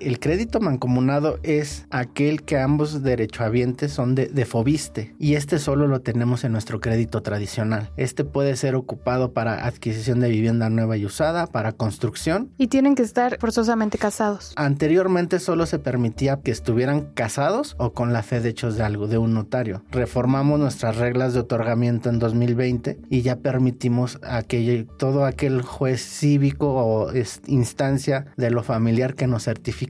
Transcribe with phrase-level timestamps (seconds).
[0.00, 5.88] El crédito mancomunado es aquel que ambos derechohabientes son de, de Fobiste y este solo
[5.88, 7.90] lo tenemos en nuestro crédito tradicional.
[7.98, 12.50] Este puede ser ocupado para adquisición de vivienda nueva y usada, para construcción.
[12.56, 14.54] Y tienen que estar forzosamente casados.
[14.56, 19.06] Anteriormente solo se permitía que estuvieran casados o con la fe de hechos de algo,
[19.06, 19.84] de un notario.
[19.90, 26.00] Reformamos nuestras reglas de otorgamiento en 2020 y ya permitimos a que todo aquel juez
[26.00, 27.12] cívico o
[27.46, 29.89] instancia de lo familiar que nos certifique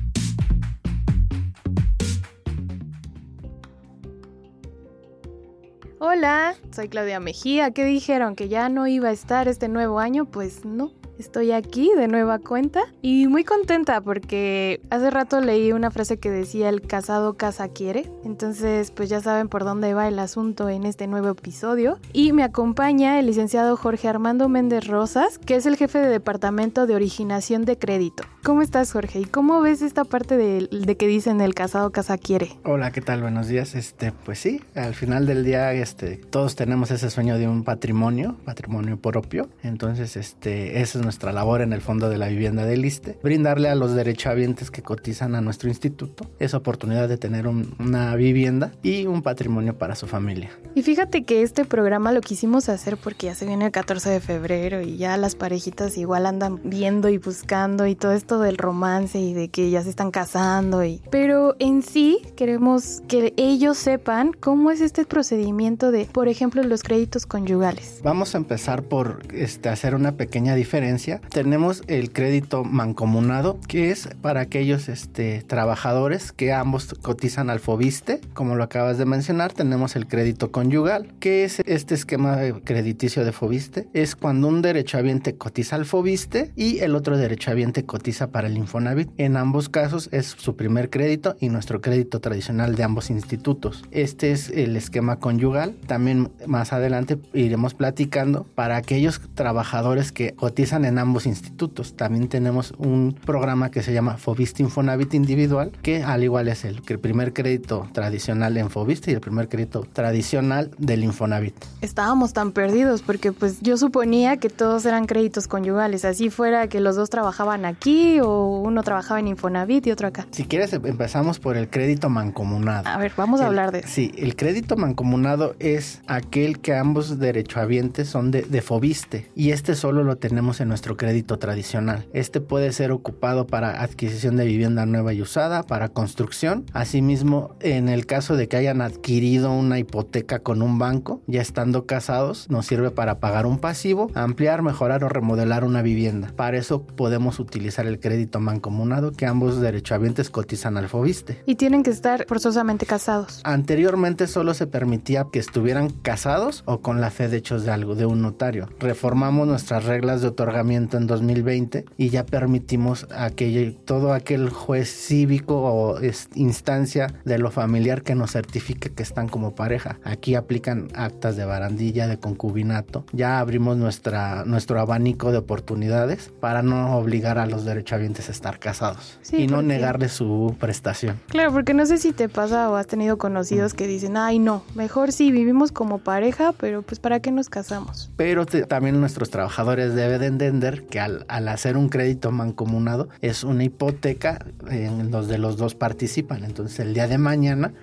[6.03, 7.69] Hola, soy Claudia Mejía.
[7.69, 8.35] ¿Qué dijeron?
[8.35, 10.25] ¿Que ya no iba a estar este nuevo año?
[10.25, 10.91] Pues no,
[11.21, 16.31] Estoy aquí de nueva cuenta y muy contenta porque hace rato leí una frase que
[16.31, 18.11] decía el casado casa quiere.
[18.25, 21.99] Entonces pues ya saben por dónde va el asunto en este nuevo episodio.
[22.11, 26.87] Y me acompaña el licenciado Jorge Armando Méndez Rosas, que es el jefe de departamento
[26.87, 28.23] de originación de crédito.
[28.41, 29.19] ¿Cómo estás Jorge?
[29.19, 32.57] ¿Y cómo ves esta parte de, de que dicen el casado casa quiere?
[32.63, 33.21] Hola, ¿qué tal?
[33.21, 33.75] Buenos días.
[33.75, 38.37] Este, pues sí, al final del día este, todos tenemos ese sueño de un patrimonio,
[38.43, 39.49] patrimonio propio.
[39.61, 43.67] Entonces este, ese es nuestra labor en el Fondo de la Vivienda del ISTE, brindarle
[43.67, 49.07] a los derechohabientes que cotizan a nuestro instituto esa oportunidad de tener una vivienda y
[49.07, 50.51] un patrimonio para su familia.
[50.73, 54.21] Y fíjate que este programa lo quisimos hacer porque ya se viene el 14 de
[54.21, 59.19] febrero y ya las parejitas igual andan viendo y buscando y todo esto del romance
[59.19, 64.31] y de que ya se están casando y pero en sí queremos que ellos sepan
[64.31, 67.99] cómo es este procedimiento de, por ejemplo, los créditos conyugales.
[68.01, 74.09] Vamos a empezar por este, hacer una pequeña diferencia tenemos el crédito mancomunado, que es
[74.21, 79.51] para aquellos este, trabajadores que ambos cotizan al Fobiste, como lo acabas de mencionar.
[79.51, 83.87] Tenemos el crédito conyugal, que es este esquema crediticio de Fobiste.
[83.93, 89.09] Es cuando un derechohabiente cotiza al Fobiste y el otro derechohabiente cotiza para el Infonavit.
[89.17, 93.83] En ambos casos es su primer crédito y nuestro crédito tradicional de ambos institutos.
[93.91, 95.75] Este es el esquema conyugal.
[95.87, 101.95] También más adelante iremos platicando para aquellos trabajadores que cotizan en en ambos institutos.
[101.95, 106.81] También tenemos un programa que se llama Fobiste Infonavit Individual, que al igual es el,
[106.85, 111.55] el primer crédito tradicional en Fobiste y el primer crédito tradicional del Infonavit.
[111.81, 116.81] Estábamos tan perdidos porque pues yo suponía que todos eran créditos conyugales, así fuera que
[116.81, 120.27] los dos trabajaban aquí o uno trabajaba en Infonavit y otro acá.
[120.31, 122.87] Si quieres em, empezamos por el crédito mancomunado.
[122.87, 123.87] A ver, vamos a hablar de eso.
[123.87, 129.75] Sí, el crédito mancomunado es aquel que ambos derechohabientes son de, de Fobiste y este
[129.75, 132.07] solo lo tenemos en nuestro crédito tradicional.
[132.13, 136.65] Este puede ser ocupado para adquisición de vivienda nueva y usada, para construcción.
[136.71, 141.85] Asimismo, en el caso de que hayan adquirido una hipoteca con un banco, ya estando
[141.85, 146.31] casados, nos sirve para pagar un pasivo, ampliar, mejorar o remodelar una vivienda.
[146.37, 151.43] Para eso podemos utilizar el crédito mancomunado que ambos derechohabientes cotizan al Fobiste.
[151.45, 153.41] Y tienen que estar forzosamente casados.
[153.43, 157.95] Anteriormente solo se permitía que estuvieran casados o con la fe de hechos de algo,
[157.95, 158.69] de un notario.
[158.79, 160.29] Reformamos nuestras reglas de
[160.61, 165.99] en 2020 y ya permitimos a que todo aquel juez cívico o
[166.35, 169.99] instancia de lo familiar que nos certifique que están como pareja.
[170.03, 173.05] Aquí aplican actas de barandilla, de concubinato.
[173.11, 178.59] Ya abrimos nuestra, nuestro abanico de oportunidades para no obligar a los derechohabientes a estar
[178.59, 181.19] casados y no negarles su prestación.
[181.27, 184.63] Claro, porque no sé si te pasa o has tenido conocidos que dicen, ay no,
[184.75, 188.11] mejor sí vivimos como pareja, pero pues ¿para qué nos casamos?
[188.15, 194.45] Pero también nuestros trabajadores deben entender que al, hacer un crédito mancomunado es una hipoteca
[194.69, 196.43] en los de los dos participan.
[196.43, 197.73] Entonces el día de mañana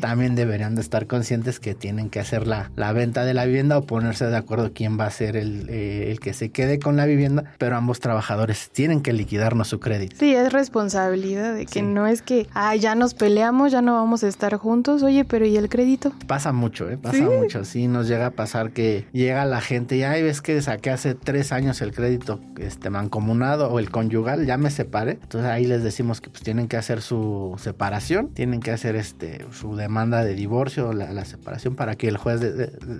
[0.00, 3.78] también deberían de estar conscientes que tienen que hacer la, la venta de la vivienda
[3.78, 6.96] o ponerse de acuerdo quién va a ser el, eh, el que se quede con
[6.96, 10.16] la vivienda, pero ambos trabajadores tienen que liquidarnos su crédito.
[10.18, 14.24] Sí, es responsabilidad de que no es que, ah, ya nos peleamos, ya no vamos
[14.24, 16.12] a estar juntos, oye, pero ¿y el crédito?
[16.26, 16.96] Pasa mucho, ¿eh?
[16.96, 20.60] Pasa mucho, sí, nos llega a pasar que llega la gente y, ay, ves que
[20.62, 25.18] saqué hace tres años el crédito crédito este mancomunado o el conyugal, ya me separé.
[25.22, 29.44] Entonces ahí les decimos que pues tienen que hacer su separación, tienen que hacer este
[29.52, 32.40] su demanda de divorcio, la, la separación para que el juez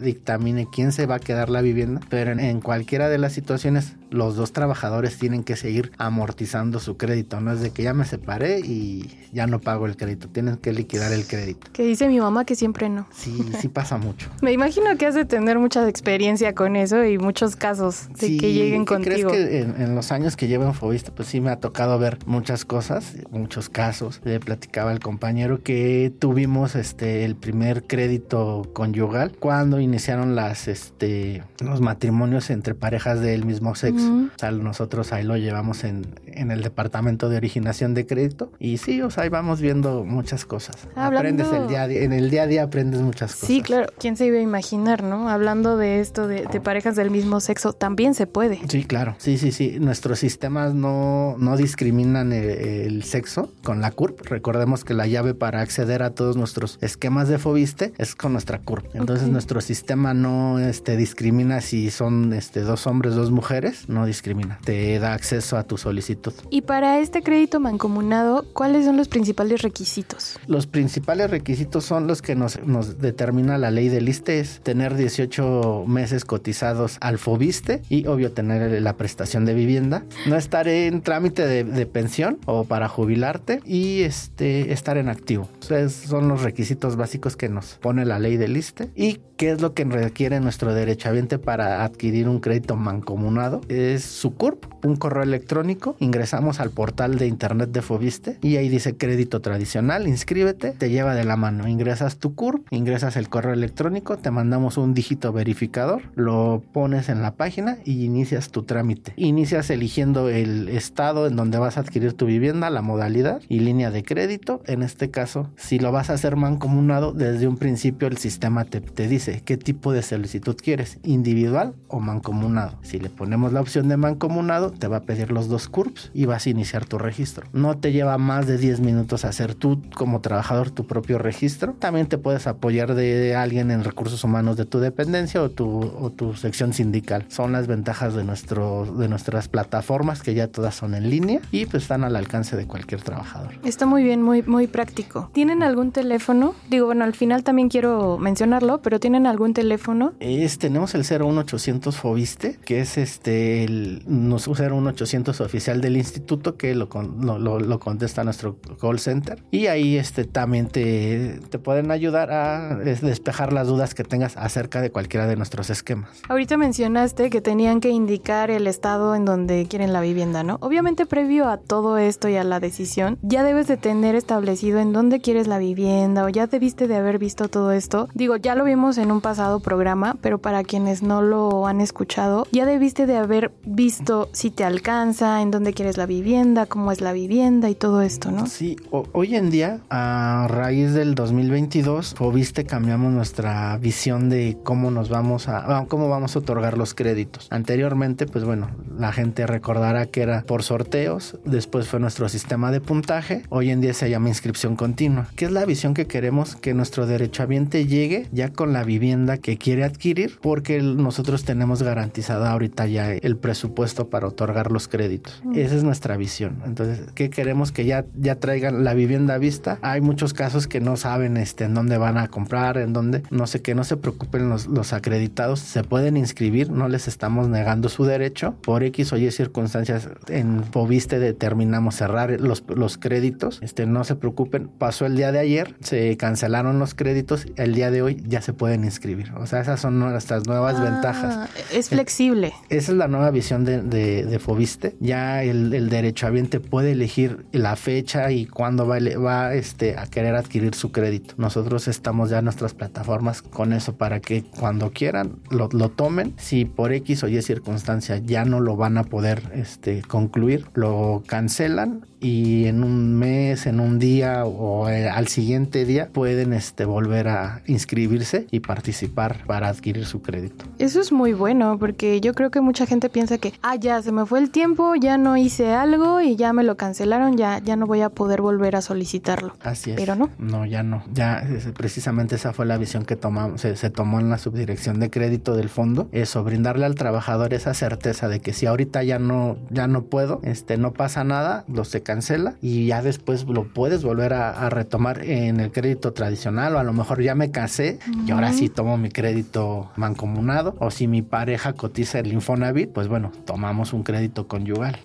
[0.00, 2.00] dictamine quién se va a quedar la vivienda.
[2.08, 7.40] Pero en, cualquiera de las situaciones, los dos trabajadores tienen que seguir amortizando su crédito.
[7.40, 10.28] No es de que ya me separé y ya no pago el crédito.
[10.28, 11.68] Tienen que liquidar el crédito.
[11.72, 13.06] Que dice mi mamá que siempre no.
[13.12, 14.28] Sí, sí pasa mucho.
[14.42, 18.52] me imagino que has de tener mucha experiencia con eso y muchos casos de que
[18.52, 19.03] lleguen contigo.
[19.04, 22.18] ¿Crees que en, los años que llevo en Fobista, pues sí me ha tocado ver
[22.26, 24.20] muchas cosas, muchos casos.
[24.24, 31.42] Le platicaba al compañero que tuvimos este el primer crédito conyugal cuando iniciaron las este
[31.60, 34.28] los matrimonios entre parejas del mismo sexo.
[34.34, 38.78] O sea, nosotros ahí lo llevamos en, en el departamento de originación de crédito y
[38.78, 40.76] sí, o sea, ahí vamos viendo muchas cosas.
[40.94, 43.46] Aprendes el día a día, en el día a día aprendes muchas cosas.
[43.46, 45.28] Sí, claro, quién se iba a imaginar, ¿no?
[45.28, 48.60] Hablando de esto de, parejas del mismo sexo, también se puede.
[48.68, 48.93] Sí, claro.
[49.18, 49.78] Sí, sí, sí.
[49.80, 54.20] Nuestros sistemas no, no discriminan el, sexo con la CURP.
[54.26, 58.58] Recordemos que la llave para acceder a todos nuestros esquemas de Fobiste es con nuestra
[58.58, 58.94] CURP.
[58.94, 64.58] Entonces nuestro sistema no este, discrimina si son este, dos hombres, dos mujeres, no discrimina.
[64.64, 66.32] Te da acceso a tu solicitud.
[66.50, 70.38] Y para este crédito mancomunado, ¿cuáles son los principales requisitos?
[70.46, 74.94] Los principales requisitos son los que nos, nos determina la ley del ISTE, es tener
[74.94, 81.02] 18 meses cotizados al Fobiste y obvio tener la prestación de vivienda, no estar en
[81.02, 85.48] trámite de, pensión o para jubilarte y este, estar en activo.
[85.62, 89.60] Esos son los requisitos básicos que nos pone la ley del ISTE y qué es
[89.60, 93.60] lo que requiere nuestro derechohabiente para adquirir un crédito mancomunado.
[93.68, 98.68] Es su CURP, un correo electrónico, ingresamos al portal de internet de Fobiste y ahí
[98.68, 103.52] dice crédito tradicional, inscríbete, te lleva de la mano, ingresas tu CURP, ingresas el correo
[103.52, 109.12] electrónico, te mandamos un dígito verificador, lo pones en la página y inicias tu trámite.
[109.16, 113.90] Inicias eligiendo el estado en donde vas a adquirir tu vivienda, la modalidad y línea
[113.90, 114.62] de crédito.
[114.66, 118.80] En este caso, si lo vas a hacer mancomunado, desde un principio el sistema te,
[118.80, 122.78] te dice qué tipo de solicitud quieres, individual o mancomunado.
[122.82, 126.26] Si le ponemos la opción de mancomunado, te va a pedir los dos CURPS y
[126.26, 127.46] vas a iniciar tu registro.
[127.52, 131.74] No te lleva más de 10 minutos hacer tú como trabajador tu propio registro.
[131.78, 136.10] También te puedes apoyar de alguien en recursos humanos de tu dependencia o tu, o
[136.10, 137.24] tu sección sindical.
[137.28, 141.66] Son las ventajas de, nuestro, de nuestras plataformas que ya todas son en línea y
[141.66, 143.52] pues están al alcance de cualquier trabajador.
[143.64, 145.30] Está muy bien, muy, muy práctico.
[145.32, 146.54] ¿Tienen algún teléfono?
[146.70, 150.12] Digo, bueno, al final también quiero mencionarlo, pero ¿tienen algún teléfono?
[150.20, 156.74] Es, tenemos el 01800 Fobiste, que es este el nos 01800 oficial del instituto que
[156.74, 156.88] lo,
[157.20, 162.76] lo, lo, contesta nuestro call center y ahí este también te, te pueden ayudar a
[162.76, 166.22] despejar las dudas que tengas acerca de cualquiera de nuestros esquemas.
[166.28, 170.58] Ahorita mencionaste que tenían que indicar el estado en donde quieren la vivienda, ¿no?
[170.60, 174.92] Obviamente previo a todo esto y a la decisión, ya debes de tener establecido en
[174.92, 178.08] dónde quieres la vivienda o ya debiste de haber visto todo esto.
[178.14, 182.46] Digo, ya lo vimos en un pasado programa, pero para quienes no lo han escuchado,
[182.52, 187.00] ya debiste de haber visto si te alcanza, en dónde quieres la vivienda, cómo es
[187.00, 188.46] la vivienda y todo esto, ¿no?
[188.46, 194.90] Sí, hoy en día, a raíz del 2022, o viste, cambiamos nuestra visión de cómo
[194.90, 197.48] nos vamos a, cómo vamos a otorgar los créditos.
[197.50, 202.80] Anteriormente, pues bueno, la gente recordará que era por sorteos, después fue nuestro sistema de
[202.80, 206.74] puntaje, hoy en día se llama inscripción continua, que es la visión que queremos que
[206.74, 212.88] nuestro derechohabiente llegue ya con la vivienda que quiere adquirir, porque nosotros tenemos garantizada ahorita
[212.88, 215.40] ya el presupuesto para otorgar los créditos.
[215.44, 215.56] Mm.
[215.56, 216.60] Esa es nuestra visión.
[216.66, 219.78] Entonces, ¿qué queremos que ya, ya traigan la vivienda a vista?
[219.80, 223.46] Hay muchos casos que no saben este, en dónde van a comprar, en dónde, no
[223.46, 227.88] sé qué, no se preocupen los, los acreditados, se pueden inscribir, no les estamos negando
[227.88, 228.23] su derecho.
[228.62, 233.58] Por X o Y circunstancias en Fobiste determinamos cerrar los, los créditos.
[233.62, 237.90] Este, no se preocupen, pasó el día de ayer, se cancelaron los créditos, el día
[237.90, 239.32] de hoy ya se pueden inscribir.
[239.36, 241.50] O sea, esas son nuestras nuevas ah, ventajas.
[241.72, 242.52] Es flexible.
[242.68, 244.96] Esa es la nueva visión de, de, Fobiste.
[245.00, 250.34] Ya el, el derechohabiente puede elegir la fecha y cuándo va, va este, a querer
[250.34, 251.34] adquirir su crédito.
[251.38, 256.34] Nosotros estamos ya en nuestras plataformas con eso para que cuando quieran lo, lo tomen.
[256.36, 261.22] Si por X o Y circunstancia ya no lo van a poder este, concluir, lo
[261.26, 266.86] cancelan y en un mes, en un día o eh, al siguiente día pueden este,
[266.86, 270.64] volver a inscribirse y participar para adquirir su crédito.
[270.78, 274.10] Eso es muy bueno porque yo creo que mucha gente piensa que, ah, ya se
[274.10, 277.76] me fue el tiempo, ya no hice algo y ya me lo cancelaron, ya, ya
[277.76, 279.54] no voy a poder volver a solicitarlo.
[279.62, 279.96] Así es.
[279.96, 280.30] Pero no.
[280.38, 281.04] No, ya no.
[281.12, 285.10] Ya precisamente esa fue la visión que tomamos, se, se tomó en la subdirección de
[285.10, 289.58] crédito del fondo, eso, brindarle al trabajador esa certeza de que si ahorita ya no,
[289.68, 294.04] ya no puedo, este, no pasa nada, lo se cancela y ya después lo puedes
[294.04, 298.30] volver a, retomar en el crédito tradicional o a lo mejor ya me casé y
[298.30, 303.32] ahora sí tomo mi crédito mancomunado o si mi pareja cotiza el Infonavit, pues bueno,
[303.44, 305.00] tomamos un crédito conyugal.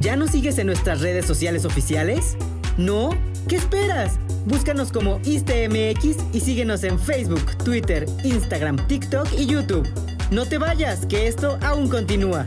[0.00, 2.36] ¿Ya nos sigues en nuestras redes sociales oficiales?
[2.76, 3.10] ¿No?
[3.48, 4.18] ¿Qué esperas?
[4.46, 9.88] Búscanos como ISTMX y síguenos en Facebook, Twitter, Instagram, TikTok y YouTube.
[10.30, 12.46] No te vayas, que esto aún continúa.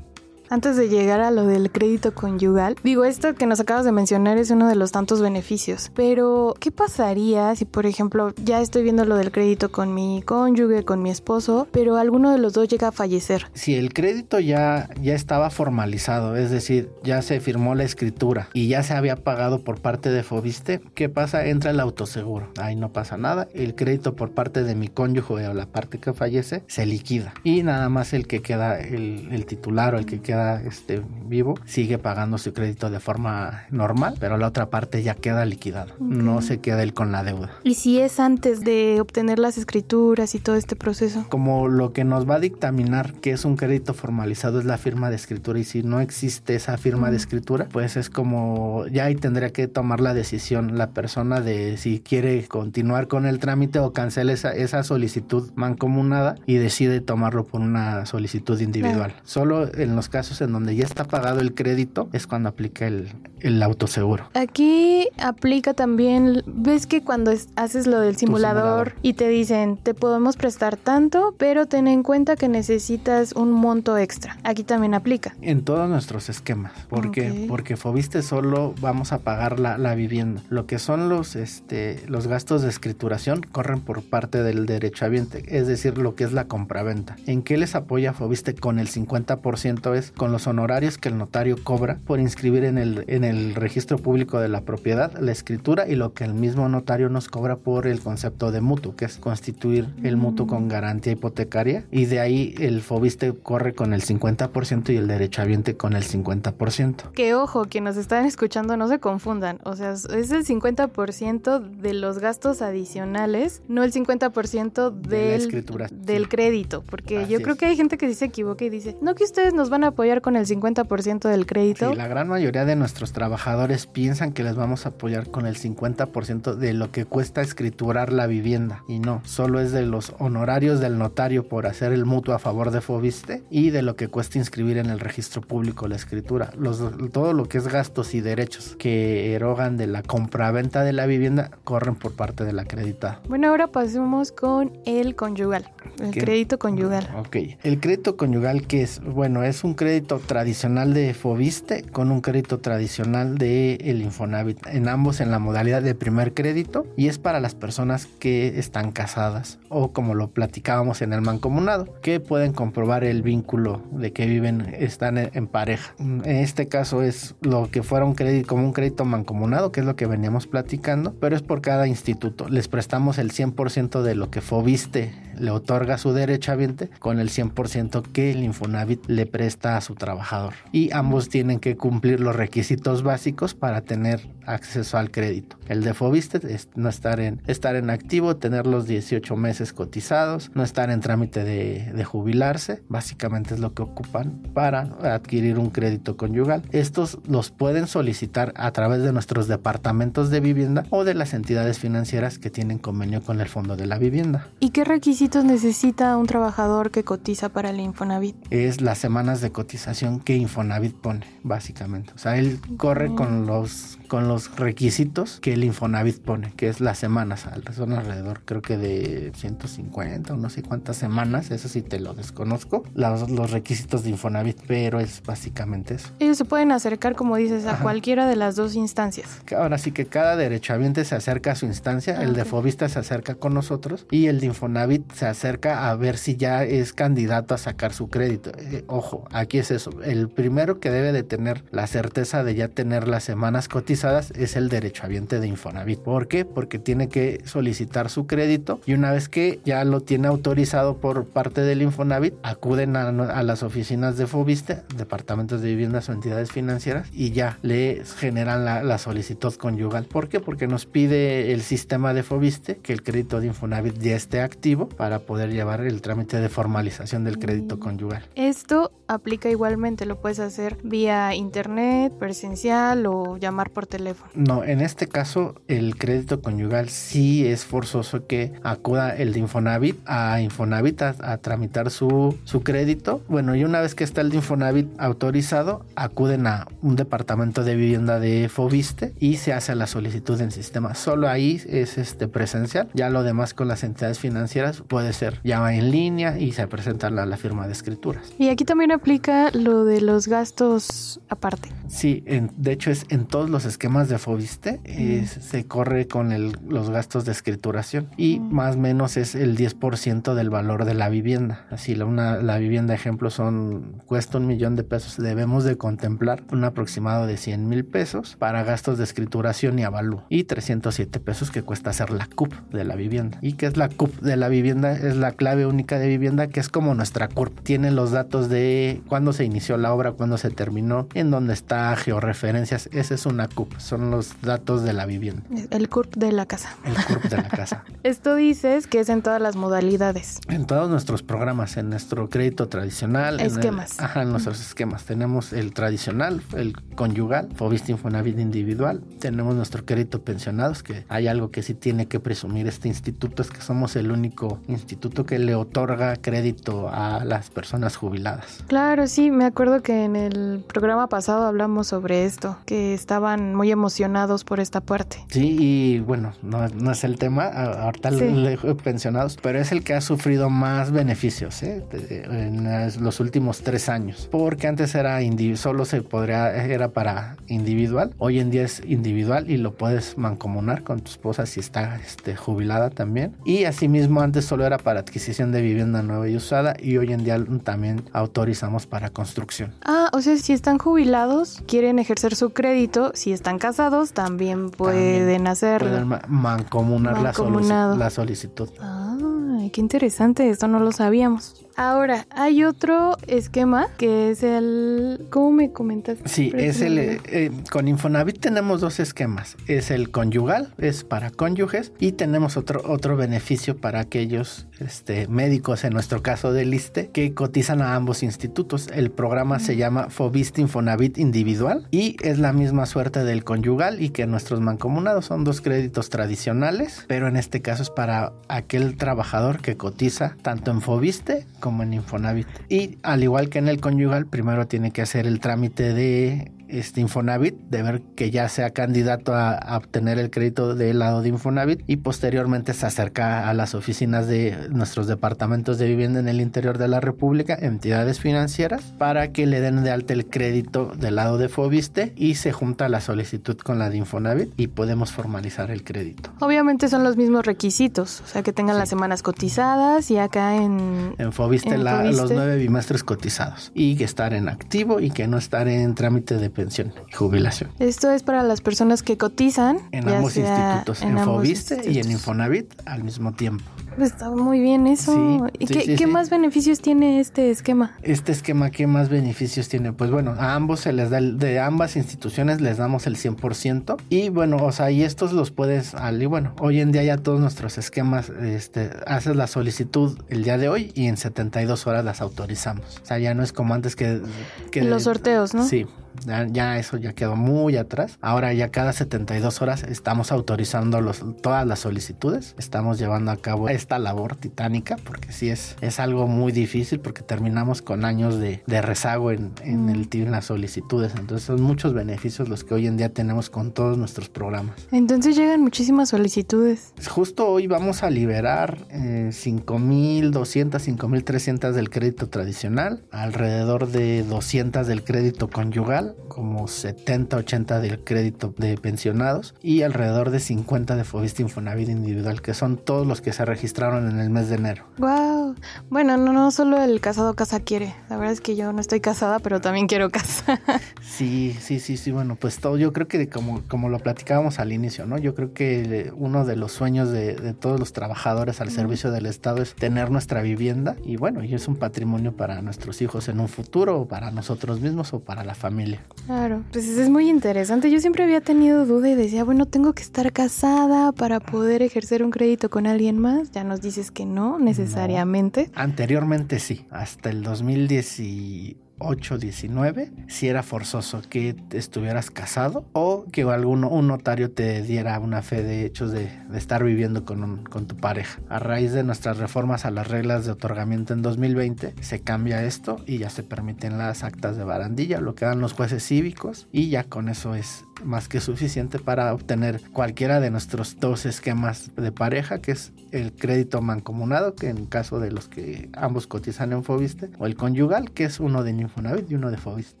[0.52, 4.36] Antes de llegar a lo del crédito conyugal, digo, esto que nos acabas de mencionar
[4.36, 9.04] es uno de los tantos beneficios, pero ¿qué pasaría si, por ejemplo, ya estoy viendo
[9.04, 12.88] lo del crédito con mi cónyuge, con mi esposo, pero alguno de los dos llega
[12.88, 13.46] a fallecer?
[13.54, 18.66] Si el crédito ya, ya estaba formalizado, es decir, ya se firmó la escritura y
[18.66, 21.46] ya se había pagado por parte de Fobiste, ¿qué pasa?
[21.46, 22.50] Entra el autoseguro.
[22.58, 23.46] Ahí no pasa nada.
[23.54, 27.34] El crédito por parte de mi cónyuge o la parte que fallece se liquida.
[27.44, 31.54] Y nada más el que queda, el, el titular o el que queda este, vivo
[31.64, 35.94] sigue pagando su crédito de forma normal, pero la otra parte ya queda liquidada.
[35.98, 37.50] No se queda él con la deuda.
[37.64, 41.26] ¿Y si es antes de obtener las escrituras y todo este proceso?
[41.28, 45.10] Como lo que nos va a dictaminar que es un crédito formalizado es la firma
[45.10, 49.14] de escritura y si no existe esa firma de escritura, pues es como ya ahí
[49.14, 53.92] tendría que tomar la decisión la persona de si quiere continuar con el trámite o
[53.92, 59.14] cancela esa, esa solicitud mancomunada y decide tomarlo por una solicitud individual.
[59.24, 63.08] Solo en los casos en donde ya está pagado el crédito es cuando aplica el,
[63.40, 64.28] el autoseguro.
[64.34, 70.36] Aquí aplica también, ves que cuando haces lo del simulador, y te dicen, te podemos
[70.36, 74.38] prestar tanto, pero ten en cuenta que necesitas un monto extra.
[74.44, 75.34] Aquí también aplica.
[75.40, 76.72] En todos nuestros esquemas.
[76.88, 77.46] ¿Por qué?
[77.48, 80.42] Porque Fobiste solo vamos a pagar la, la, vivienda.
[80.48, 85.42] Lo que son los, este, los gastos de escrituración corren por parte del derecho habiente,
[85.48, 87.16] es decir, lo que es la compraventa.
[87.26, 91.56] ¿En qué les apoya Fobiste con el 50% es con los honorarios que el notario
[91.64, 95.94] cobra por inscribir en el, en el registro público de la propiedad la escritura y
[95.94, 99.88] lo que el mismo notario nos cobra por el concepto de mutuo, que es constituir
[100.02, 101.86] el mutuo con garantía hipotecaria.
[101.90, 107.12] Y de ahí el fobiste corre con el 50% y el derechohabiente con el 50%.
[107.12, 111.94] Que ojo, quienes nos están escuchando no se confundan, o sea, es el 50% de
[111.94, 115.64] los gastos adicionales, no el 50% del,
[116.04, 119.24] del crédito, porque yo creo que hay gente que se equivoca y dice, no que
[119.24, 121.90] ustedes nos van a apoyar con el 50% del crédito.
[121.90, 125.56] Sí, la gran mayoría de nuestros trabajadores piensan que les vamos a apoyar con el
[125.56, 128.82] 50% de lo que cuesta escriturar la vivienda.
[128.88, 132.72] Y no, solo es de los honorarios del notario por hacer el mutuo a favor
[132.72, 136.50] de Fobiste y de lo que cuesta inscribir en el registro público la escritura.
[136.58, 141.06] Los, todo lo que es gastos y derechos que erogan de la compraventa de la
[141.06, 143.20] vivienda corren por parte de la acreditada.
[143.28, 147.08] Bueno, ahora pasemos con el conyugal, el crédito conyugal.
[147.16, 152.20] Ok, el crédito conyugal que es, bueno, es un crédito tradicional de Fobiste con un
[152.20, 157.18] crédito tradicional de el Infonavit, en ambos en la modalidad de primer crédito y es
[157.18, 162.52] para las personas que están casadas o como lo platicábamos en el mancomunado, que pueden
[162.52, 165.94] comprobar el vínculo de que viven, están en, pareja.
[165.98, 169.86] En este caso es lo que fuera un crédito como un crédito mancomunado, que es
[169.86, 172.48] lo que veníamos platicando, pero es por cada instituto.
[172.48, 178.02] Les prestamos el 100% de lo que Fobiste le otorga su derechohabiente con el 100%
[178.02, 180.54] que el Infonavit le presta a su trabajador.
[180.72, 185.56] Y ambos tienen que cumplir los requisitos básicos para tener acceso al crédito.
[185.68, 190.50] El de Fobiste es no estar en, estar en activo, tener los 18 meses cotizados,
[190.54, 196.16] no estar en trámite de jubilarse, básicamente es lo que ocupan para adquirir un crédito
[196.16, 196.62] conyugal.
[196.72, 201.78] Estos los pueden solicitar a través de nuestros departamentos de vivienda o de las entidades
[201.78, 204.48] financieras que tienen convenio con el Fondo de la Vivienda.
[204.58, 208.34] ¿Y qué requisitos requisitos necesita un trabajador que cotiza para el Infonavit?
[208.50, 212.12] Es las semanas de cotización que Infonavit pone, básicamente.
[212.16, 216.80] O sea, él corre con los con los requisitos que el Infonavit pone, que es
[216.80, 217.46] las semanas,
[217.76, 222.12] son alrededor creo que de 150 o no sé cuántas semanas, eso sí te lo
[222.12, 226.08] desconozco, los, los requisitos de Infonavit, pero es básicamente eso.
[226.18, 229.28] Ellos se pueden acercar, como dices, a cualquiera de las dos instancias.
[229.56, 232.98] Ahora sí que cada derechohabiente se acerca a su instancia, ah, el de Fobista se
[232.98, 237.54] acerca con nosotros y el de Infonavit se acerca a ver si ya es candidato
[237.54, 238.52] a sacar su crédito.
[238.56, 242.68] Eh, ojo, aquí es eso, el primero que debe de tener la certeza de ya
[242.68, 246.00] tener las semanas cotizadas es el derechohabiente de Infonavit.
[246.00, 246.46] ¿Por qué?
[246.46, 251.26] Porque tiene que solicitar su crédito y una vez que ya lo tiene autorizado por
[251.26, 257.08] parte del Infonavit, acuden a, las oficinas de Fobiste, departamentos de viviendas o entidades financieras
[257.12, 260.06] y ya le generan la, solicitud conyugal.
[260.06, 260.40] ¿Por qué?
[260.40, 264.88] Porque nos pide el sistema de Fobiste que el crédito de Infonavit ya esté activo
[264.88, 267.80] para poder llevar el trámite de formalización del crédito mm.
[267.80, 268.28] conyugal.
[268.36, 274.30] Esto aplica igualmente, lo puedes hacer vía internet, presencial o llamar por teléfono.
[274.34, 279.98] No, en este caso el crédito conyugal sí es forzoso que acuda el de Infonavit
[280.06, 283.22] a Infonavit a, tramitar su, su crédito.
[283.28, 287.74] Bueno, y una vez que está el de Infonavit autorizado, acuden a un departamento de
[287.74, 290.94] vivienda de Fobiste y se hace la solicitud en sistema.
[290.94, 292.88] Solo ahí es este presencial.
[292.94, 297.10] Ya lo demás con las entidades financieras puede ser ya en línea y se presenta
[297.10, 298.32] la, la firma de escrituras.
[298.38, 301.68] Y aquí también aplica lo de los gastos aparte.
[301.86, 304.80] Sí, en, de hecho es en todos los esquemas de Fobiste
[305.26, 310.34] se corre con el, los gastos de escrituración y más o menos es el 10%
[310.34, 311.66] del valor de la vivienda.
[311.70, 315.16] Así la, una, la vivienda ejemplo son cuesta un millón de pesos.
[315.22, 320.24] Debemos de contemplar un aproximado de 100 mil pesos para gastos de escrituración y avalúo
[320.28, 323.38] y 307 pesos que cuesta hacer la CUP de la vivienda.
[323.40, 324.79] ¿Y qué es la CUP de la vivienda?
[324.88, 327.60] Es la clave única de vivienda que es como nuestra CURP.
[327.60, 331.94] Tiene los datos de cuándo se inició la obra, cuándo se terminó, en dónde está,
[331.96, 332.88] georreferencias.
[332.92, 335.42] Esa es una CUP son los datos de la vivienda.
[335.70, 336.76] El CURP de la casa.
[336.84, 337.84] El CURP de la casa.
[338.02, 340.40] Esto dices que es en todas las modalidades.
[340.48, 343.40] En todos nuestros programas, en nuestro crédito tradicional.
[343.40, 343.98] Esquemas.
[343.98, 345.04] En ajá, en nuestros esquemas.
[345.04, 349.02] Tenemos el tradicional, el conyugal, Fobista Infonavit individual.
[349.18, 353.50] Tenemos nuestro crédito pensionados, que hay algo que sí tiene que presumir este instituto, es
[353.50, 358.64] que somos el único instituto que le otorga crédito a las personas jubiladas.
[358.66, 363.70] Claro, sí, me acuerdo que en el programa pasado hablamos sobre esto, que estaba muy
[363.70, 365.24] emocionados por esta parte.
[365.28, 369.94] Sí, y bueno, no, no es el tema, ahorita le pensionados, pero es el que
[369.94, 371.84] ha sufrido más beneficios ¿eh?
[372.30, 372.64] en
[373.02, 375.20] los últimos tres años, porque antes era
[375.56, 380.82] solo se podría, era para individual, hoy en día es individual y lo puedes mancomunar
[380.82, 385.52] con tu esposa si está este, jubilada también, y asimismo antes solo era para adquisición
[385.52, 389.74] de vivienda nueva y usada, y hoy en día también autorizamos para construcción.
[389.84, 395.46] Ah, o sea, si están jubilados, quieren ejercer su crédito, si están casados, también pueden
[395.46, 395.90] hacerlo.
[395.90, 398.68] Pueden mancomunar la, la, solicitud.
[398.80, 401.66] Ay, qué interesante, esto no lo sabíamos.
[401.76, 405.26] Ahora, hay otro esquema que es el...
[405.30, 406.18] ¿Cómo me comentas?
[406.24, 406.98] Sí, es el...
[406.98, 409.56] Eh, con Infonavit tenemos dos esquemas.
[409.66, 415.84] Es el conyugal, es para cónyuges, y tenemos otro, otro beneficio para aquellos este, médicos,
[415.84, 418.88] en nuestro caso del ISTE, que cotizan a ambos institutos.
[418.92, 424.10] El programa se llama Fobist Infonavit Individual y es la misma suerte del conyugal y
[424.10, 429.60] que nuestros mancomunados son dos créditos tradicionales, pero en este caso es para aquel trabajador
[429.60, 432.48] que cotiza tanto en Fobiste como como en Infonavit.
[432.68, 437.00] Y al igual que en el conyugal, primero tiene que hacer el trámite de este
[437.00, 441.82] Infonavit, de ver que ya sea candidato a, obtener el crédito del lado de Infonavit
[441.86, 446.78] y posteriormente se acerca a las oficinas de nuestros departamentos de vivienda en el interior
[446.78, 451.38] de la República, entidades financieras, para que le den de alta el crédito del lado
[451.38, 455.84] de Fobiste y se junta la solicitud con la de Infonavit y podemos formalizar el
[455.84, 456.30] crédito.
[456.40, 461.14] Obviamente son los mismos requisitos, o sea que tengan las semanas cotizadas y acá en...
[461.18, 465.68] En Fobiste, los nueve bimestres cotizados y que estar en activo y que no estar
[465.68, 467.70] en trámite de pensión y jubilación.
[467.78, 469.78] Esto es para las personas que cotizan.
[469.92, 473.64] En ambos institutos, en, Fobiste y en Infonavit al mismo tiempo.
[473.98, 475.48] Está muy bien eso.
[475.58, 477.96] ¿Y qué, más beneficios tiene este esquema?
[478.02, 479.92] Este esquema, ¿qué más beneficios tiene?
[479.92, 483.96] Pues bueno, a ambos se les da, de ambas instituciones les damos el 100%.
[484.08, 487.40] Y bueno, o sea, y estos los puedes, y bueno, hoy en día ya todos
[487.40, 492.20] nuestros esquemas, este, haces la solicitud el día de hoy y en 72 horas las
[492.20, 493.00] autorizamos.
[493.02, 494.22] O sea, ya no es como antes que...
[494.70, 495.66] que los sorteos, ¿no?
[495.66, 495.86] Sí,
[496.24, 498.18] Ya, eso ya quedó muy atrás.
[498.20, 502.54] Ahora ya cada 72 horas estamos autorizando los, todas las solicitudes.
[502.58, 507.22] Estamos llevando a cabo esta labor titánica porque sí es, es algo muy difícil porque
[507.22, 511.12] terminamos con años de, de rezago en, en, el, en las solicitudes.
[511.16, 514.76] Entonces son muchos beneficios los que hoy en día tenemos con todos nuestros programas.
[514.90, 516.92] Entonces llegan muchísimas solicitudes.
[517.08, 525.04] Justo hoy vamos a liberar eh, 5.200, 5.300 del crédito tradicional, alrededor de 200 del
[525.04, 531.42] crédito conyugal, como 70, 80 del crédito de pensionados y alrededor de 50 de Fobista
[531.42, 534.84] Infonavit individual, que son todos los que se registraron en el mes de enero.
[534.98, 535.54] Wow.
[535.88, 537.94] Bueno, no, no solo el casado casa quiere.
[538.08, 540.60] La verdad es que yo no estoy casada, pero también quiero casa.
[541.02, 542.10] sí, sí, sí, sí.
[542.10, 545.18] Bueno, pues todo, yo creo que como, como lo platicábamos al inicio, ¿no?
[545.18, 549.26] Yo creo que uno de los sueños de, de todos los trabajadores al servicio del
[549.26, 553.40] Estado es tener nuestra vivienda y bueno, y es un patrimonio para nuestros hijos en
[553.40, 555.89] un futuro o para nosotros mismos o para la familia.
[556.26, 557.90] Claro, pues es muy interesante.
[557.90, 562.22] Yo siempre había tenido duda y decía, bueno, tengo que estar casada para poder ejercer
[562.22, 563.50] un crédito con alguien más.
[563.50, 565.70] Ya nos dices que no necesariamente.
[565.74, 565.82] No.
[565.82, 573.42] Anteriormente sí, hasta el 2018 8, 19, si era forzoso que estuvieras casado o que
[573.42, 577.64] alguno, un notario te diera una fe de hechos de, de estar viviendo con, un,
[577.64, 578.40] con tu pareja.
[578.48, 583.02] A raíz de nuestras reformas a las reglas de otorgamiento en 2020, se cambia esto
[583.06, 586.88] y ya se permiten las actas de barandilla, lo que dan los jueces cívicos y
[586.88, 592.12] ya con eso es más que suficiente para obtener cualquiera de nuestros dos esquemas de
[592.12, 596.84] pareja, que es el crédito mancomunado, que en caso de los que ambos cotizan en
[596.84, 600.00] Fobiste, o el conyugal, que es uno de Infonavit y uno de Fobiste.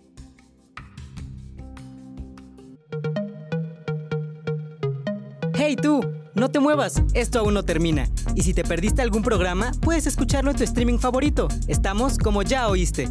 [5.62, 6.00] ¡Hey tú!
[6.34, 8.08] No te muevas, esto aún no termina.
[8.34, 11.48] Y si te perdiste algún programa, puedes escucharlo en tu streaming favorito.
[11.68, 13.10] Estamos como ya oíste.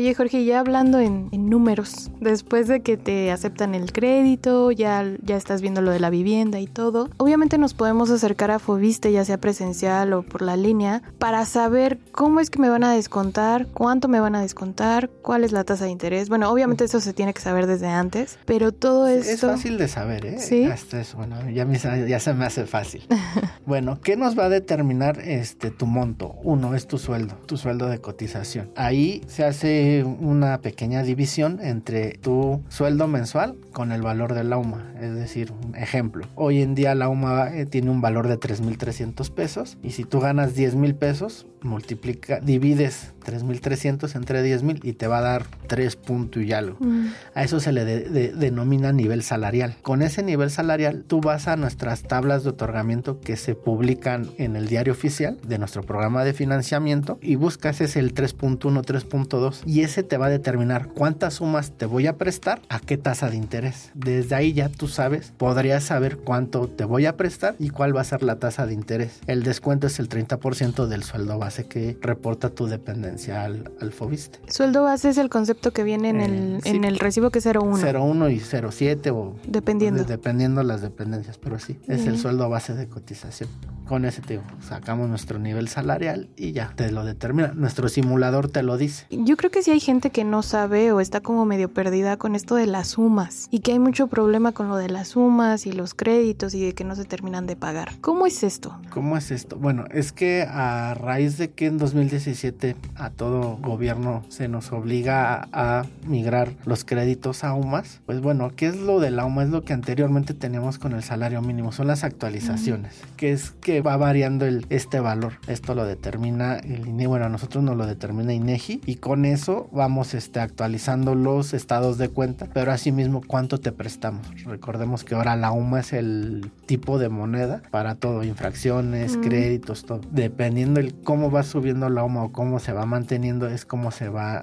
[0.00, 5.04] Oye Jorge, ya hablando en, en, números, después de que te aceptan el crédito, ya,
[5.22, 9.12] ya estás viendo lo de la vivienda y todo, obviamente nos podemos acercar a Fobiste,
[9.12, 12.94] ya sea presencial o por la línea, para saber cómo es que me van a
[12.94, 16.30] descontar, cuánto me van a descontar, cuál es la tasa de interés.
[16.30, 19.30] Bueno, obviamente eso se tiene que saber desde antes, pero todo esto...
[19.30, 20.38] Es fácil de saber, ¿eh?
[20.38, 20.64] Sí.
[20.64, 23.06] Hasta eso, bueno, ya, me, ya se me hace fácil.
[23.66, 26.36] bueno, ¿qué nos va a determinar este tu monto?
[26.42, 28.70] Uno es tu sueldo, tu sueldo de cotización.
[28.76, 34.56] Ahí se hace una pequeña división entre tu sueldo mensual con el valor de la
[34.56, 34.92] UMA.
[35.00, 36.26] Es decir, un ejemplo.
[36.34, 40.20] Hoy en día la UMA eh, tiene un valor de 3.300 pesos y si tú
[40.20, 46.42] ganas 10.000 pesos, multiplica, divides 3.300 entre 10.000 y te va a dar 3 puntos
[46.42, 46.76] y algo.
[46.80, 47.08] Mm.
[47.34, 49.76] A eso se le de, de, denomina nivel salarial.
[49.82, 54.56] Con ese nivel salarial tú vas a nuestras tablas de otorgamiento que se publican en
[54.56, 59.82] el diario oficial de nuestro programa de financiamiento y buscas ese el 3.1, 3.2 y
[59.82, 63.36] ese te va a determinar cuántas sumas te voy a prestar, a qué tasa de
[63.36, 63.90] interés.
[63.94, 68.00] Desde ahí ya tú sabes, podrías saber cuánto te voy a prestar y cuál va
[68.00, 69.20] a ser la tasa de interés.
[69.26, 74.38] El descuento es el 30% del sueldo base que reporta tu dependencia al, al Fobiste.
[74.48, 77.40] Sueldo base es el concepto que viene en, el, eh, sí, en el recibo que
[77.40, 77.78] es 01.
[77.78, 80.02] 01 y 07 o dependiendo.
[80.02, 82.08] De, dependiendo las dependencias, pero sí, es uh -huh.
[82.08, 83.48] el sueldo base de cotización.
[83.86, 87.52] Con ese te sacamos nuestro nivel salarial y ya te lo determina.
[87.54, 89.06] Nuestro simulador te lo dice.
[89.10, 92.36] Yo creo que sí hay gente que no sabe o está como medio perdida con
[92.36, 95.72] esto de las sumas y que hay mucho problema con lo de las sumas y
[95.72, 97.90] los créditos y de que no se terminan de pagar.
[98.00, 98.78] ¿Cómo es esto?
[98.90, 99.56] ¿Cómo es esto?
[99.56, 105.48] Bueno, es que a raíz de que en 2017 a todo gobierno se nos obliga
[105.52, 109.44] a, a migrar los créditos a UMAS, pues bueno, ¿qué es lo de la UMA?
[109.44, 113.80] Es lo que anteriormente teníamos con el salario mínimo, son las actualizaciones, que es que
[113.80, 115.34] va variando el, este valor.
[115.48, 119.68] Esto lo determina el INEGI, bueno, a nosotros nos lo determina INEGI y con eso
[119.72, 124.26] vamos este, actualizando los estados de cuenta, pero asimismo cuánto te prestamos.
[124.44, 129.20] Recordemos que ahora la UMA es el tipo de moneda para todo, infracciones, mm.
[129.22, 130.00] créditos, todo.
[130.10, 134.08] Dependiendo el cómo va subiendo la UMA o cómo se va manteniendo, es cómo se
[134.08, 134.36] va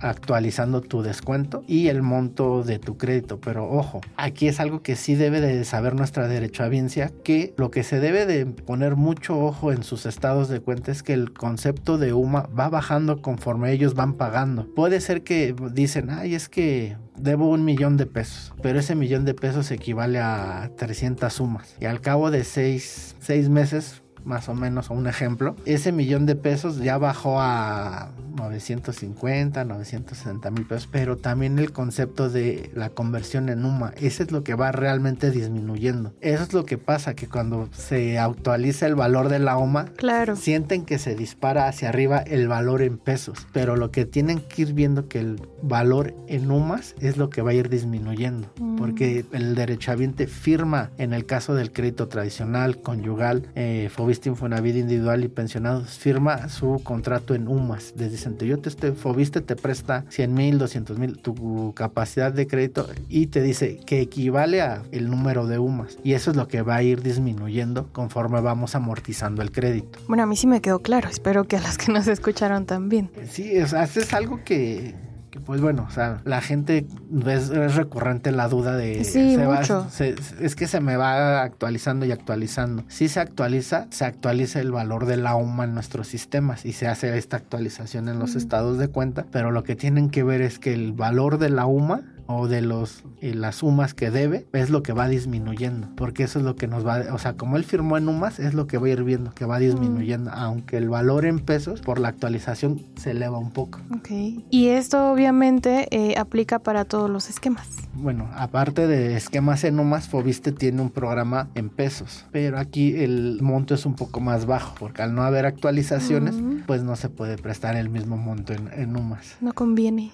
[0.00, 3.40] actualizando tu descuento y el monto de tu crédito.
[3.40, 7.82] Pero ojo, aquí es algo que sí debe de saber nuestra derechohabiencia, que lo que
[7.82, 11.98] se debe de poner mucho ojo en sus estados de cuenta es que el concepto
[11.98, 14.66] de UMA va bajando conforme ellos van pagando.
[14.74, 19.24] Puede ser que dicen, ay, es que debo un millón de pesos, pero ese millón
[19.24, 21.76] de pesos equivale a 300 sumas.
[21.80, 26.36] Y al cabo de seis, seis meses más o menos, un ejemplo, ese millón de
[26.36, 33.48] pesos ya bajó a 950, 960 mil pesos, pero también el concepto de la conversión
[33.48, 36.12] en UMA, ese es lo que va realmente disminuyendo.
[36.20, 40.36] Eso es lo que pasa, que cuando se actualiza el valor de la UMA, claro.
[40.36, 44.62] sienten que se dispara hacia arriba el valor en pesos, pero lo que tienen que
[44.62, 48.76] ir viendo que el valor en UMAS es lo que va a ir disminuyendo, Mm.
[48.76, 55.22] porque el derechohabiente firma en el caso del crédito tradicional, conyugal, eh, Fobiste Infonavit individual
[55.22, 57.94] y pensionados, firma su contrato en UMAS.
[57.96, 62.48] Les dicen, yo te estoy, Fobiste te presta 100 mil, 200 mil, tu capacidad de
[62.48, 65.96] crédito y te dice que equivale a el número de UMAS.
[66.02, 70.00] Y eso es lo que va a ir disminuyendo conforme vamos amortizando el crédito.
[70.08, 73.12] Bueno, a mí sí me quedó claro, espero que a las que nos escucharon también.
[73.30, 74.96] Sí, o sea, es algo que,
[75.30, 76.86] que, pues bueno, o sea, la gente
[77.26, 79.86] es, es recurrente la duda de Sí, se va- mucho.
[79.90, 82.84] se- es que se me va actualizando y actualizando.
[82.88, 86.88] Si se actualiza, se actualiza el valor de la UMA en nuestros sistemas y se
[86.88, 88.38] hace esta actualización en los Mm.
[88.38, 91.66] estados de cuenta, pero lo que tienen que ver es que el valor de la
[91.66, 92.00] UMA
[92.32, 96.38] o de los eh, las sumas que debe es lo que va disminuyendo porque eso
[96.38, 98.78] es lo que nos va o sea como él firmó en UMAS es lo que
[98.78, 102.82] va a ir viendo que va disminuyendo aunque el valor en pesos por la actualización
[102.96, 104.08] se eleva un poco Ok.
[104.50, 107.66] Y esto obviamente eh, aplica para todos los esquemas.
[107.94, 113.38] bueno aparte de esquemas en UMAS Fobiste tiene un programa en pesos pero aquí el
[113.42, 116.60] monto es un poco más bajo porque al no haber actualizaciones Mm.
[116.66, 120.12] pues no se puede prestar el mismo monto en, en UMAS No conviene.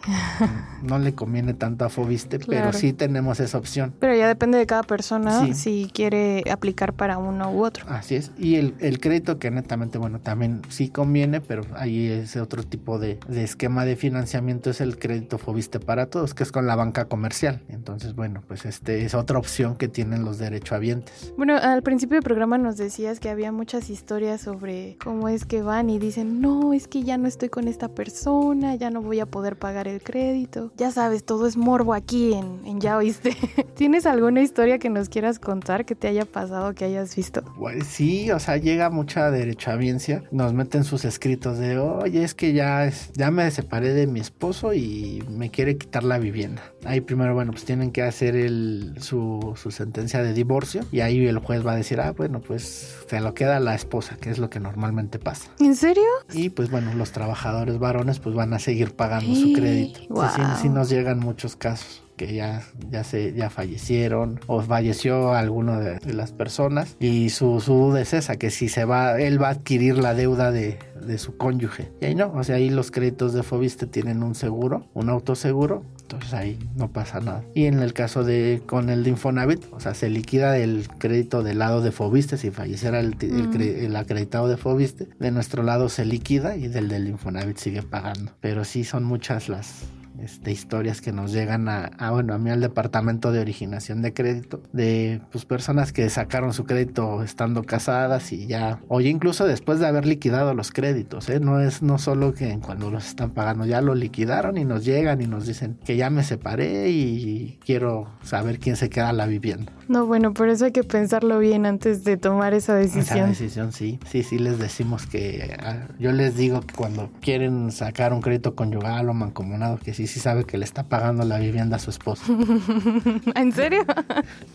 [0.83, 2.06] no le conviene tanto a Fobiste
[2.47, 2.73] pero Claro.
[2.73, 5.55] sí tenemos esa opción Pero ya depende de cada persona Sí.
[5.55, 7.85] si quiere aplicar para uno u otro.
[7.89, 8.31] Así es.
[8.39, 12.99] Y el, el crédito que netamente, bueno, también sí conviene, pero ahí es otro tipo
[12.99, 16.77] de, de esquema de financiamiento, es el crédito Fobiste para todos, que es con la
[16.77, 17.63] banca comercial.
[17.69, 21.33] Entonces, bueno, pues este es otra opción que tienen los derechohabientes.
[21.37, 25.63] Bueno, al principio del programa nos decías que había muchas historias sobre cómo es que
[25.63, 29.21] van y dicen, no, es que ya no estoy con esta persona, ya no voy
[29.21, 30.73] a poder pagar el crédito.
[30.77, 33.37] Ya sabes, todo es morbo aquí en, en Ya Oíste.
[33.75, 37.43] ¿Tienes alguna historia que nos quieras contar que te haya pasado, que hayas visto?
[37.57, 42.53] Pues sí, o sea, llega mucha derechohabiencia, nos meten sus escritos de, oye, es que
[42.53, 46.63] ya, ya me separé de mi esposo y me quiere quitar la vivienda.
[46.87, 51.27] Ahí primero, bueno, pues tienen que hacer el, su, su sentencia de divorcio y ahí
[51.27, 54.31] el juez va a decir, ah, bueno, pues se lo queda a la esposa, que
[54.31, 55.51] es lo que normalmente pasa.
[55.59, 56.05] ¿En serio?
[56.33, 59.99] Y pues bueno, los trabajadores varones pues van a seguir pagando su crédito.
[59.99, 60.57] Sí, sí, ¡Guau!
[60.61, 65.99] sí nos llegan muchos casos que ya, ya se ya fallecieron o falleció alguno de,
[65.99, 69.49] de las personas y su, su duda es esa que si se va él va
[69.49, 71.91] a adquirir la deuda de, de su cónyuge.
[72.01, 75.85] Y ahí no o sea ahí los créditos de Fobiste tienen un seguro un autoseguro
[76.03, 77.43] entonces ahí no pasa nada.
[77.53, 81.43] Y en el caso de con el de Infonavit o sea se liquida el crédito
[81.43, 83.53] del lado de Fobiste si falleciera el, el Mm.
[83.53, 87.83] cre- el acreditado de Fobiste de nuestro lado se liquida y del del Infonavit sigue
[87.83, 88.33] pagando.
[88.41, 89.83] Pero sí son muchas las
[90.23, 94.13] este, historias que nos llegan a, a, bueno, a mí al departamento de originación de
[94.13, 99.79] crédito, de pues, personas que sacaron su crédito estando casadas y ya, oye, incluso después
[99.81, 101.41] de haber liquidado los créditos, ¿eh?
[101.41, 105.21] no es no solo que cuando los están pagando, ya lo liquidaron y nos llegan
[105.21, 109.73] y nos dicen que ya me separé y quiero saber quién se queda la vivienda.
[109.89, 113.29] No, bueno, por eso hay que pensarlo bien antes de tomar esa Esa decisión.
[113.29, 118.13] decisión, sí, sí, sí les decimos que, ah, yo les digo que cuando quieren sacar
[118.13, 121.77] un crédito conyugal o mancomunado, que sí, sí sabe que le está pagando la vivienda
[121.77, 122.25] a su esposo.
[123.35, 123.85] ¿En serio?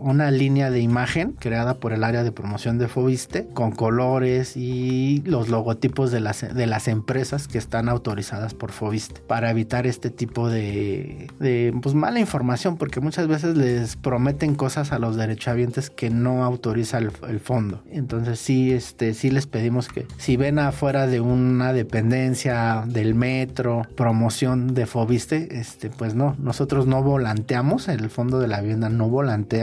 [0.00, 5.22] una línea de imagen creada por el área de promoción de Fobiste con colores y
[5.24, 10.10] los logotipos de las, de las empresas que están autorizadas por Fobiste para evitar este
[10.10, 15.90] tipo de, de pues, mala información porque muchas veces les prometen cosas a los derechohabientes
[15.90, 17.82] que no autoriza el, el fondo.
[17.90, 23.86] Entonces sí, este, sí les pedimos que si ven afuera de una dependencia del metro,
[23.96, 29.08] promoción de Fobiste, este, pues no, nosotros no volanteamos, el fondo de la vivienda no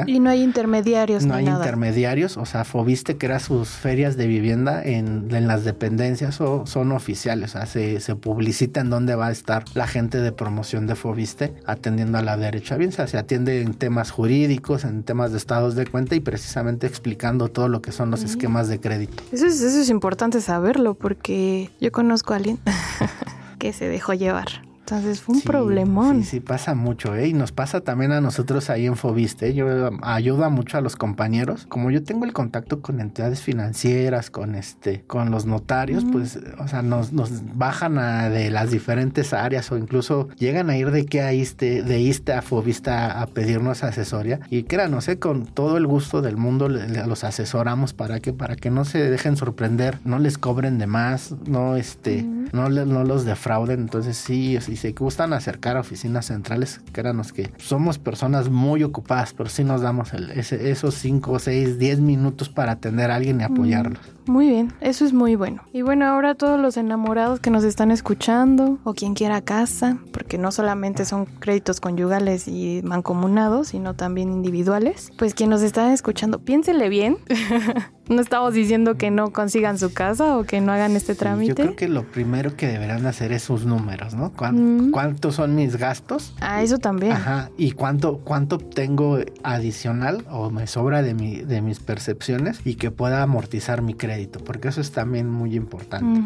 [0.07, 1.25] Y no hay intermediarios.
[1.25, 6.65] No hay intermediarios, o sea, Fobiste crea sus ferias de vivienda en, las dependencias o
[6.65, 10.31] son oficiales, o sea, se, se, publicita en dónde va a estar la gente de
[10.31, 14.83] promoción de Fobiste atendiendo a la derecha bien, o sea, se atiende en temas jurídicos,
[14.83, 18.67] en temas de estados de cuenta y precisamente explicando todo lo que son los esquemas
[18.67, 19.23] de crédito.
[19.31, 22.59] Eso es, eso es importante saberlo porque yo conozco a alguien
[23.59, 24.47] que se dejó llevar.
[24.85, 26.21] Entonces fue un problemón.
[26.21, 27.29] Sí, sí, pasa mucho, ¿eh?
[27.29, 29.55] Y nos pasa también a nosotros ahí en Fobiste.
[29.55, 31.65] Yo ayuda mucho a los compañeros.
[31.67, 36.67] Como yo tengo el contacto con entidades financieras, con este, con los notarios, pues, o
[36.67, 41.07] sea, nos, nos bajan a, de las diferentes áreas o incluso llegan a ir de
[41.07, 44.41] que a ISTE, de ISTE a Fobiste a, pedirnos asesoría.
[44.51, 48.69] Y créanos, sé Con todo el gusto del mundo los asesoramos para que, para que
[48.69, 53.79] no se dejen sorprender, no les cobren de más, no, este, no, no los defrauden.
[53.79, 58.83] Entonces sí, sí si se gustan acercar a oficinas centrales, créanos que somos personas muy
[58.83, 63.43] ocupadas, pero sí nos damos esos 5, 6, 10 minutos para atender a alguien y
[63.43, 64.14] apoyarlos.
[64.27, 65.61] Muy bien, eso es muy bueno.
[65.71, 70.37] Y bueno, ahora todos los enamorados que nos están escuchando o quien quiera casa, porque
[70.37, 76.39] no solamente son créditos conyugales y mancomunados, sino también individuales, pues quien nos está escuchando,
[76.39, 77.17] piénsele bien.
[78.09, 81.49] no estamos diciendo que no consigan su casa o que no hagan este trámite.
[81.49, 84.31] Yo creo que lo primero que deberán hacer es sus números, ¿no?
[84.33, 86.33] ¿Cuántos son mis gastos?
[86.39, 87.13] Ah, eso también.
[87.13, 87.49] Ajá.
[87.57, 92.91] ¿Y cuánto, cuánto tengo adicional o me sobra de, mi, de mis percepciones y que
[92.91, 94.14] pueda amortizar mi crédito?
[94.45, 96.21] Porque eso es también muy importante.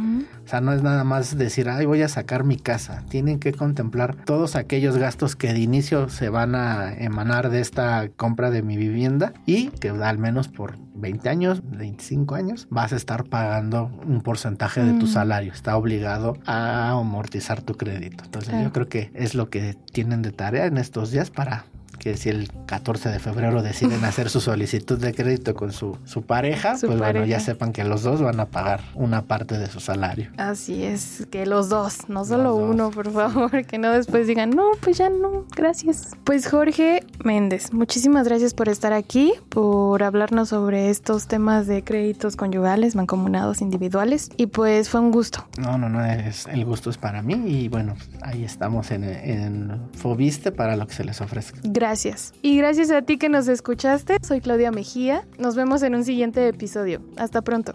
[0.46, 3.04] O sea, no es nada más decir, ay, voy a sacar mi casa.
[3.10, 8.10] Tienen que contemplar todos aquellos gastos que de inicio se van a emanar de esta
[8.16, 12.96] compra de mi vivienda y que al menos por 20 años, 25 años, vas a
[12.96, 15.54] estar pagando un porcentaje de tu salario.
[15.54, 18.24] Está obligado a amortizar tu crédito.
[18.26, 21.66] Entonces yo creo que es lo que tienen de tarea en estos días para
[22.00, 26.24] que si el 14 de febrero deciden hacer su solicitud de crédito con su, su
[26.24, 29.80] pareja, pues bueno, ya sepan que los dos van a pagar una parte de su
[29.80, 30.32] salario.
[30.38, 34.72] Así es, que los dos, no solo uno, por favor, que no después digan, no,
[34.82, 36.12] pues ya no, gracias.
[36.24, 42.36] Pues Jorge Méndez, muchísimas gracias por estar aquí, por hablarnos sobre estos temas de créditos
[42.36, 45.46] conyugales, mancomunados, individuales, y pues fue un gusto.
[45.58, 49.82] No, no, no, es, el gusto es para mí y bueno, ahí estamos en, en
[49.94, 51.60] Fobiste para lo que se les ofrezca.
[51.64, 52.36] Gracias Gracias.
[52.44, 54.18] Y gracias a ti que nos escuchaste.
[54.22, 55.26] Soy Claudia Mejía.
[55.40, 57.02] Nos vemos en un siguiente episodio.
[57.18, 57.74] Hasta pronto.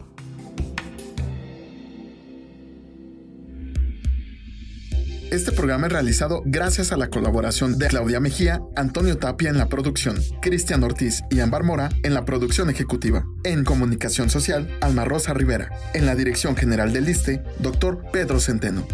[5.33, 9.69] Este programa es realizado gracias a la colaboración de Claudia Mejía, Antonio Tapia en la
[9.69, 13.25] producción, Cristian Ortiz y Ambar Mora en la producción ejecutiva.
[13.43, 15.71] En comunicación social, Alma Rosa Rivera.
[15.93, 18.87] En la dirección general del ISTE, doctor Pedro Centeno.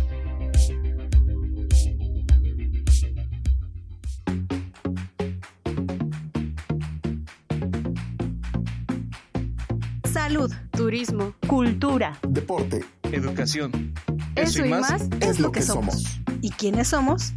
[10.81, 13.93] Turismo, cultura, deporte, educación.
[14.35, 16.23] Eso, y más es lo que somos.
[16.41, 17.35] ¿Y quiénes somos?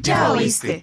[0.00, 0.82] Ya oíste.